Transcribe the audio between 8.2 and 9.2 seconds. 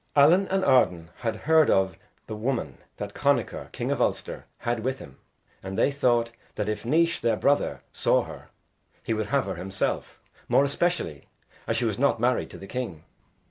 her, he